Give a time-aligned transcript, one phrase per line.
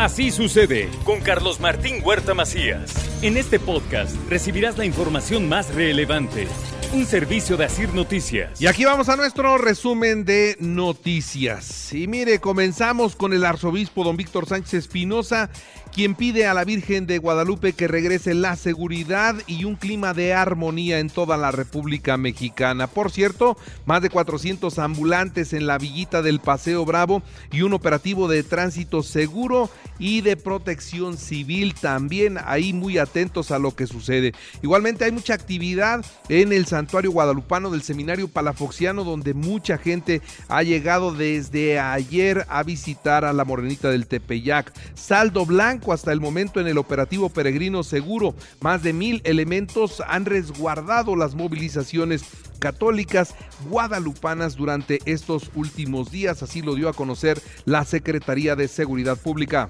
[0.00, 2.90] Así sucede con Carlos Martín Huerta Macías.
[3.20, 6.48] En este podcast recibirás la información más relevante.
[6.94, 8.58] Un servicio de Asir Noticias.
[8.62, 11.92] Y aquí vamos a nuestro resumen de noticias.
[11.92, 15.50] Y mire, comenzamos con el arzobispo don Víctor Sánchez Espinosa,
[15.92, 20.34] quien pide a la Virgen de Guadalupe que regrese la seguridad y un clima de
[20.34, 22.86] armonía en toda la República Mexicana.
[22.86, 28.28] Por cierto, más de 400 ambulantes en la villita del Paseo Bravo y un operativo
[28.28, 29.68] de tránsito seguro
[29.98, 34.32] y de protección civil también ahí muy atentos a lo que sucede.
[34.62, 40.62] Igualmente hay mucha actividad en el santuario guadalupano del seminario palafoxiano donde mucha gente ha
[40.62, 44.72] llegado desde ayer a visitar a la morenita del Tepeyac.
[44.94, 48.34] Saldo blanco hasta el momento en el operativo peregrino seguro.
[48.60, 52.22] Más de mil elementos han resguardado las movilizaciones
[52.58, 53.34] católicas
[53.68, 59.68] guadalupanas durante estos últimos días, así lo dio a conocer la Secretaría de Seguridad Pública.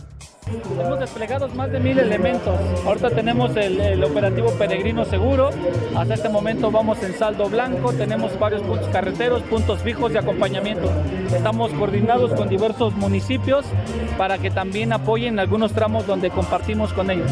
[0.81, 2.59] Hemos desplegado más de mil elementos.
[2.85, 5.51] Ahorita tenemos el, el, operativo peregrino seguro.
[5.97, 7.93] Hasta este momento vamos en saldo blanco.
[7.93, 10.91] Tenemos varios puntos carreteros, puntos fijos de acompañamiento.
[11.35, 13.65] Estamos coordinados con diversos municipios
[14.19, 17.31] para que también apoyen algunos tramos donde compartimos con ellos.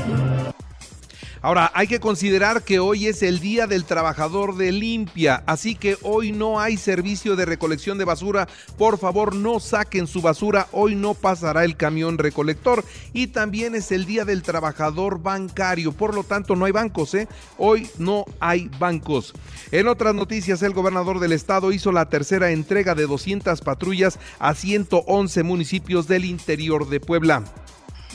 [1.41, 5.97] Ahora, hay que considerar que hoy es el Día del Trabajador de Limpia, así que
[6.03, 8.49] hoy no hay servicio de recolección de basura.
[8.77, 12.85] Por favor, no saquen su basura, hoy no pasará el camión recolector.
[13.13, 17.29] Y también es el Día del Trabajador Bancario, por lo tanto no hay bancos, ¿eh?
[17.57, 19.33] Hoy no hay bancos.
[19.71, 24.55] En otras noticias, el gobernador del estado hizo la tercera entrega de 200 patrullas a
[24.55, 27.45] 111 municipios del interior de Puebla.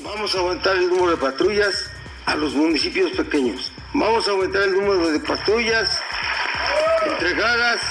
[0.03, 1.89] Vamos a aumentar el número de patrullas
[2.25, 3.71] a los municipios pequeños.
[3.93, 5.99] Vamos a aumentar el número de patrullas
[7.05, 7.81] entregadas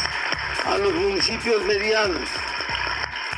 [0.64, 2.28] a los municipios medianos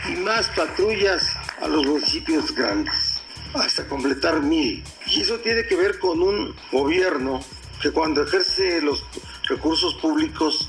[0.09, 3.21] y más patrullas a los municipios grandes,
[3.55, 4.84] hasta completar mil.
[5.06, 7.41] Y eso tiene que ver con un gobierno
[7.81, 9.05] que cuando ejerce los
[9.49, 10.69] recursos públicos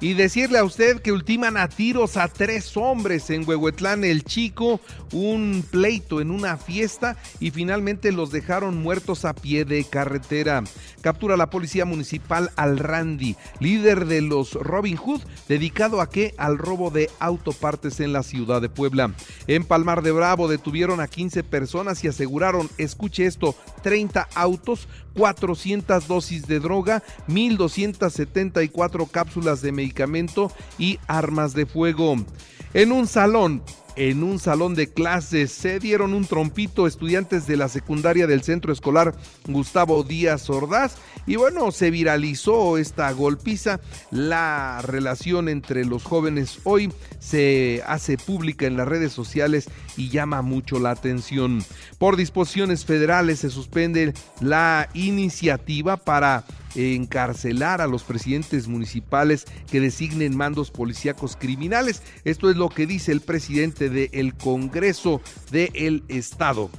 [0.00, 4.80] y decirle a usted que ultiman a tiros a tres hombres en Huehuetlán el Chico,
[5.12, 10.64] un pleito en una fiesta y finalmente los dejaron muertos a pie de carretera.
[11.00, 16.34] Captura la policía municipal al Randy, líder de los Robin Hood, dedicado a qué?
[16.38, 19.12] Al robo de autopartes en la ciudad de Puebla.
[19.46, 26.06] En Palmar de Bravo detuvieron a 15 personas y aseguraron, escuche esto, 30 autos, 400
[26.08, 32.16] dosis de droga, 1274 cápsulas de medicamento y armas de fuego.
[32.74, 33.62] En un salón,
[33.96, 38.72] en un salón de clases se dieron un trompito estudiantes de la secundaria del centro
[38.72, 39.14] escolar
[39.46, 43.80] Gustavo Díaz Ordaz y bueno, se viralizó esta golpiza.
[44.10, 50.42] La relación entre los jóvenes hoy se hace pública en las redes sociales y llama
[50.42, 51.64] mucho la atención.
[51.98, 60.36] Por disposiciones federales se suspende la iniciativa para encarcelar a los presidentes municipales que designen
[60.36, 62.02] mandos policíacos criminales.
[62.24, 65.20] Esto es lo que dice el presidente del Congreso
[65.50, 66.70] del Estado.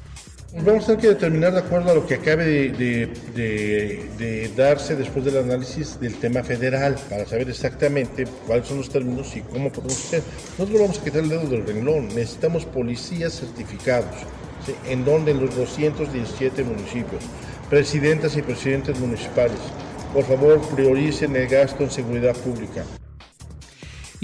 [0.53, 5.37] Vamos a tener que determinar de acuerdo a lo que acabe de, darse después del
[5.37, 10.23] análisis del tema federal para saber exactamente cuáles son los términos y cómo podemos hacer.
[10.57, 12.07] Nosotros vamos a quitar el dedo del renglón.
[12.09, 14.15] Necesitamos policías certificados.
[14.87, 17.23] ¿En donde En los 217 municipios.
[17.69, 19.59] Presidentas y presidentes municipales.
[20.13, 22.85] Por favor, prioricen el gasto en seguridad pública.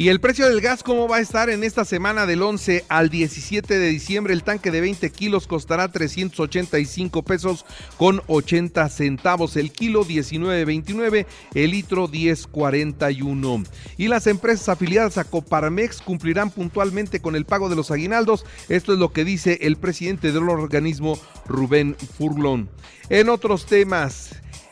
[0.02, 3.12] ¿Y el precio del gas cómo va a estar en esta semana del 11 al
[3.12, 4.34] 17 de diciembre?
[4.34, 7.68] El tanque de 20 kilos costará 385 pesos
[7.98, 13.68] con 80 centavos, el kilo 19.29, el litro 10.41.
[13.98, 18.44] Y las empresas afiliadas a Coparmex cumplirán puntualmente con el pago de los aguinaldos.
[18.70, 22.70] Esto es lo que dice el presidente del organismo, Rubén Furlón.
[23.10, 24.32] En otros temas...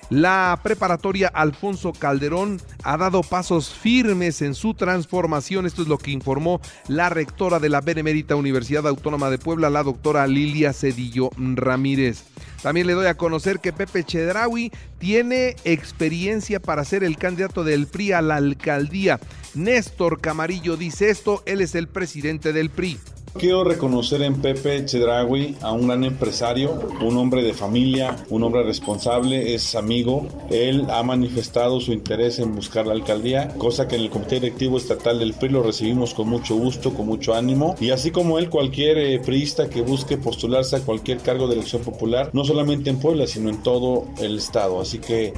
[0.10, 5.68] La preparatoria Alfonso Calderón ha dado pasos firmes en su transformación.
[5.68, 9.84] Esto es lo que informó la rectora de la Benemérita Universidad Autónoma de Puebla, la
[9.84, 12.24] doctora Lilia Cedillo Ramírez.
[12.64, 17.86] También le doy a conocer que Pepe Chedraui tiene experiencia para ser el candidato del
[17.86, 19.20] PRI a la alcaldía.
[19.54, 23.00] Néstor Camarillo dice esto, él es el presidente del PRI.
[23.40, 28.64] Quiero reconocer en Pepe Chedragui a un gran empresario, un hombre de familia, un hombre
[28.64, 30.28] responsable, es amigo.
[30.50, 34.78] Él ha manifestado su interés en buscar la alcaldía, cosa que en el Comité Directivo
[34.78, 37.76] Estatal del PRI lo recibimos con mucho gusto, con mucho ánimo.
[37.80, 41.82] Y así como él, cualquier eh, priista que busque postularse a cualquier cargo de elección
[41.82, 44.82] popular, no solamente en Puebla, sino en todo el estado.
[44.82, 45.32] Así que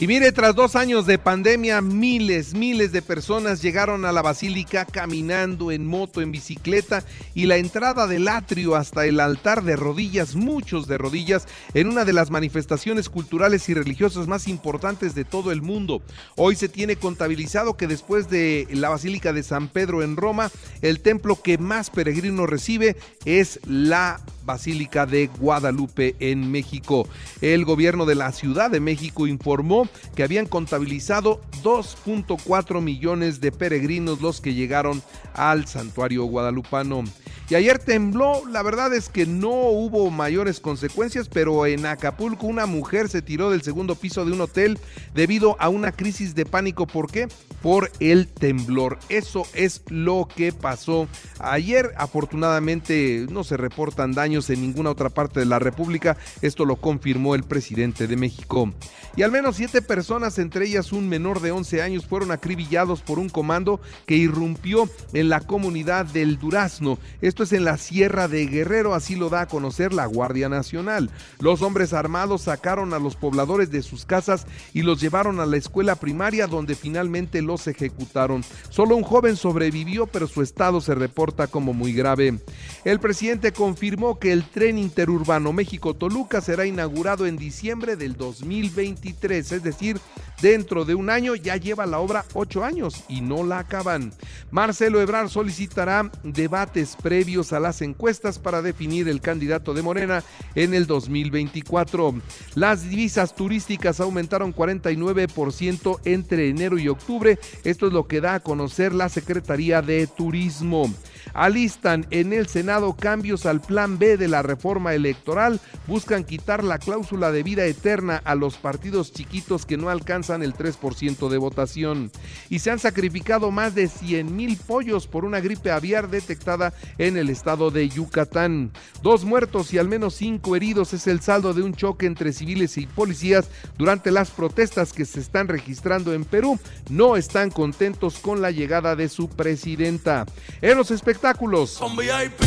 [0.00, 4.84] y mire, tras dos años de pandemia, miles, miles de personas llegaron a la basílica
[4.84, 10.34] caminando en moto, en bicicleta y la entrada del atrio hasta el altar de rodillas,
[10.34, 15.52] muchos de rodillas, en una de las manifestaciones culturales y religiosas más importantes de todo
[15.52, 16.02] el mundo.
[16.34, 20.50] Hoy se tiene contabilizado que después de la Basílica de San Pedro en Roma,
[20.82, 27.08] el templo que más peregrinos recibe es la Basílica de Guadalupe en México.
[27.40, 29.83] El gobierno de la Ciudad de México informó
[30.14, 35.02] que habían contabilizado 2.4 millones de peregrinos los que llegaron
[35.34, 37.04] al santuario guadalupano.
[37.50, 42.64] Y ayer tembló, la verdad es que no hubo mayores consecuencias, pero en Acapulco una
[42.64, 44.78] mujer se tiró del segundo piso de un hotel
[45.14, 46.86] debido a una crisis de pánico.
[46.86, 47.28] ¿Por qué?
[47.60, 48.98] Por el temblor.
[49.10, 51.06] Eso es lo que pasó
[51.38, 51.92] ayer.
[51.98, 56.16] Afortunadamente no se reportan daños en ninguna otra parte de la República.
[56.40, 58.72] Esto lo confirmó el presidente de México.
[59.16, 63.18] Y al menos siete personas, entre ellas un menor de 11 años, fueron acribillados por
[63.18, 66.98] un comando que irrumpió en la comunidad del Durazno.
[67.42, 71.10] Es en la Sierra de Guerrero, así lo da a conocer la Guardia Nacional.
[71.40, 75.56] Los hombres armados sacaron a los pobladores de sus casas y los llevaron a la
[75.56, 78.44] escuela primaria donde finalmente los ejecutaron.
[78.70, 82.38] Solo un joven sobrevivió, pero su estado se reporta como muy grave.
[82.84, 89.62] El presidente confirmó que el tren interurbano México-Toluca será inaugurado en diciembre del 2023, es
[89.62, 90.00] decir,
[90.40, 94.12] dentro de un año ya lleva la obra ocho años y no la acaban.
[94.50, 100.22] Marcelo Ebrard solicitará debates previos a las encuestas para definir el candidato de Morena
[100.54, 102.14] en el 2024.
[102.54, 107.38] Las divisas turísticas aumentaron 49% entre enero y octubre.
[107.64, 110.92] Esto es lo que da a conocer la Secretaría de Turismo.
[111.32, 115.60] Alistan en el Senado cambios al plan B de la reforma electoral.
[115.86, 120.54] Buscan quitar la cláusula de vida eterna a los partidos chiquitos que no alcanzan el
[120.54, 122.10] 3% de votación.
[122.48, 127.16] Y se han sacrificado más de 100 mil pollos por una gripe aviar detectada en
[127.16, 128.72] el estado de Yucatán.
[129.02, 132.78] Dos muertos y al menos cinco heridos es el saldo de un choque entre civiles
[132.78, 136.58] y policías durante las protestas que se están registrando en Perú.
[136.88, 140.24] No están contentos con la llegada de su presidenta.
[140.62, 141.80] En los espectáculos.
[141.80, 142.40] Un VIP,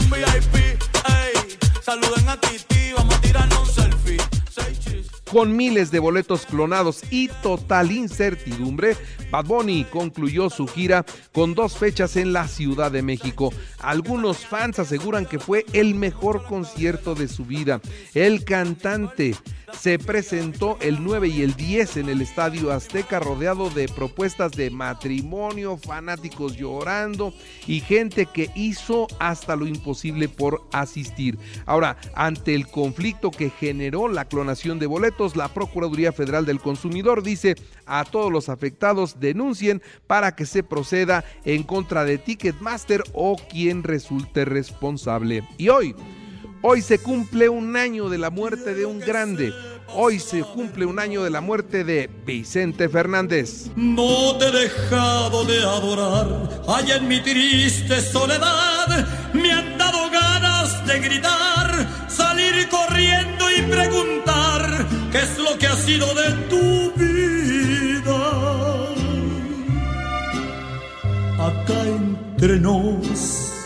[0.00, 0.82] un VIP,
[1.82, 2.38] saluden a
[2.96, 3.87] vamos a tirarnos.
[5.30, 8.96] Con miles de boletos clonados y total incertidumbre,
[9.30, 13.52] Bad Bunny concluyó su gira con dos fechas en la Ciudad de México.
[13.78, 17.82] Algunos fans aseguran que fue el mejor concierto de su vida.
[18.14, 19.34] El cantante
[19.72, 24.70] se presentó el 9 y el 10 en el Estadio Azteca rodeado de propuestas de
[24.70, 27.32] matrimonio, fanáticos llorando
[27.66, 31.38] y gente que hizo hasta lo imposible por asistir.
[31.66, 37.22] Ahora, ante el conflicto que generó la clonación de boletos, la Procuraduría Federal del Consumidor
[37.22, 37.56] dice
[37.86, 43.82] a todos los afectados denuncien para que se proceda en contra de Ticketmaster o quien
[43.82, 45.42] resulte responsable.
[45.56, 45.94] Y hoy
[46.60, 49.52] Hoy se cumple un año de la muerte de un grande.
[49.94, 53.70] Hoy se cumple un año de la muerte de Vicente Fernández.
[53.76, 56.62] No te he dejado de adorar.
[56.66, 64.86] Allá en mi triste soledad me han dado ganas de gritar, salir corriendo y preguntar
[65.12, 68.18] qué es lo que ha sido de tu vida.
[71.38, 73.57] Acá entre nos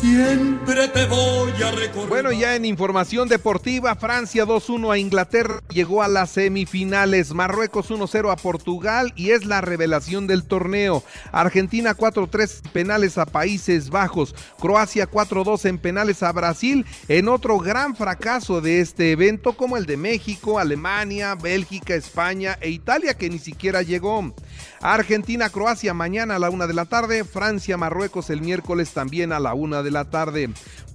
[0.00, 2.08] Siempre te voy a recordar.
[2.08, 8.32] Bueno, ya en información deportiva, Francia 2-1 a Inglaterra llegó a las semifinales, Marruecos 1-0
[8.32, 11.04] a Portugal y es la revelación del torneo.
[11.32, 17.94] Argentina 4-3 penales a Países Bajos, Croacia 4-2 en penales a Brasil, en otro gran
[17.94, 23.38] fracaso de este evento como el de México, Alemania, Bélgica, España e Italia que ni
[23.38, 24.34] siquiera llegó.
[24.80, 29.38] Argentina, Croacia mañana a la una de la tarde, Francia, Marruecos el miércoles también a
[29.38, 30.50] la una de la tarde.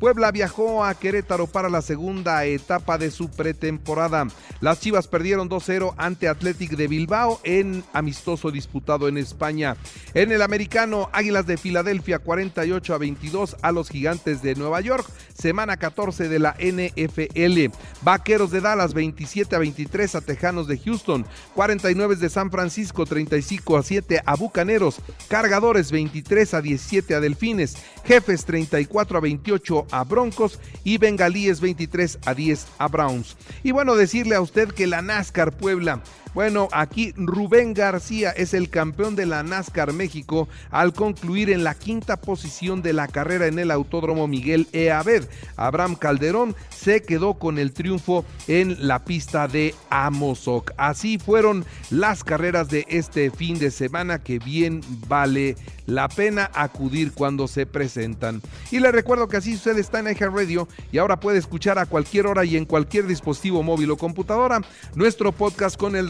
[0.05, 4.27] Puebla viajó a Querétaro para la segunda etapa de su pretemporada.
[4.61, 9.77] Las Chivas perdieron 2-0 ante Athletic de Bilbao en amistoso disputado en España.
[10.13, 15.09] En el americano, Águilas de Filadelfia 48 a 22 a los Gigantes de Nueva York,
[15.33, 17.75] semana 14 de la NFL.
[18.03, 23.75] Vaqueros de Dallas 27 a 23 a Tejanos de Houston, 49 de San Francisco 35
[23.75, 29.94] a 7 a Bucaneros, Cargadores 23 a 17 a Delfines, Jefes 34 a 28 a
[30.03, 33.37] Broncos y Bengalíes 23 a 10 a Browns.
[33.63, 36.01] Y bueno, decirle a usted que la NASCAR Puebla
[36.35, 41.75] bueno, aquí Rubén García es el campeón de la NASCAR México al concluir en la
[41.75, 44.91] quinta posición de la carrera en el Autódromo Miguel E.
[44.91, 45.29] Abed.
[45.55, 50.73] Abraham Calderón se quedó con el triunfo en la pista de Amozoc.
[50.75, 57.13] Así fueron las carreras de este fin de semana que bien vale la pena acudir
[57.13, 58.41] cuando se presentan.
[58.71, 62.27] Y le recuerdo que así sucede está en Radio y ahora puede escuchar a cualquier
[62.27, 64.61] hora y en cualquier dispositivo móvil o computadora
[64.95, 66.09] nuestro podcast con el